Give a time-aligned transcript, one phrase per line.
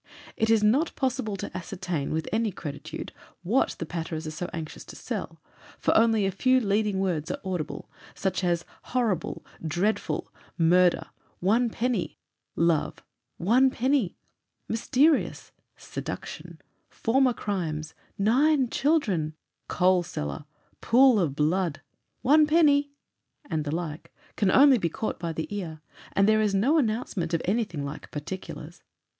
[0.35, 3.11] It is not possible to ascertain with any creditude
[3.43, 5.39] what the patterers are so anxious to sell,
[5.77, 7.87] for only a few leading words are audible,
[8.25, 11.05] as 'Horrible,' 'Dreadful,' 'Murder,'
[11.39, 12.17] 'One penny,'
[12.55, 13.03] 'Love,'
[13.37, 14.17] 'One penny,'
[14.67, 16.59] 'Mysterious,' 'Seduction,'
[16.89, 19.35] 'Former crimes,' 'Nine children,'
[19.67, 20.45] 'Coal cellar,'
[20.81, 21.81] 'Pool of blood,'
[22.23, 22.89] 'One penny,'
[23.51, 25.79] and the like, can only be caught by the ear,
[26.13, 28.81] and there is no announcement of anything like 'particulars.